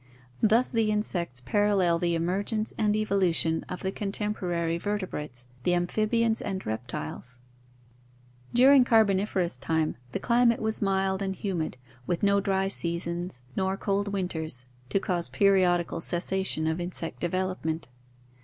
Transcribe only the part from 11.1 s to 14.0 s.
and humid, with no dry seasons nor